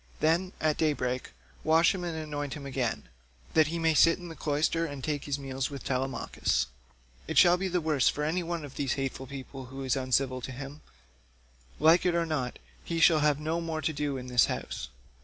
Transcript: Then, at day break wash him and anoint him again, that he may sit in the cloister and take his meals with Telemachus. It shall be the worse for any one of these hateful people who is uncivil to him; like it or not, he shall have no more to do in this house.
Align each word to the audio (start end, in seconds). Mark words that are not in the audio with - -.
Then, 0.19 0.53
at 0.59 0.77
day 0.77 0.93
break 0.93 1.29
wash 1.63 1.93
him 1.93 2.03
and 2.03 2.17
anoint 2.17 2.55
him 2.55 2.65
again, 2.65 3.07
that 3.53 3.67
he 3.67 3.77
may 3.77 3.93
sit 3.93 4.17
in 4.17 4.29
the 4.29 4.35
cloister 4.35 4.83
and 4.83 5.03
take 5.03 5.25
his 5.25 5.37
meals 5.37 5.69
with 5.69 5.83
Telemachus. 5.83 6.65
It 7.27 7.37
shall 7.37 7.55
be 7.55 7.67
the 7.67 7.81
worse 7.81 8.09
for 8.09 8.23
any 8.23 8.41
one 8.41 8.65
of 8.65 8.77
these 8.77 8.93
hateful 8.93 9.27
people 9.27 9.65
who 9.65 9.83
is 9.83 9.95
uncivil 9.95 10.41
to 10.41 10.51
him; 10.51 10.81
like 11.79 12.03
it 12.03 12.15
or 12.15 12.25
not, 12.25 12.57
he 12.83 12.99
shall 12.99 13.19
have 13.19 13.39
no 13.39 13.61
more 13.61 13.83
to 13.83 13.93
do 13.93 14.17
in 14.17 14.25
this 14.25 14.45
house. 14.47 14.89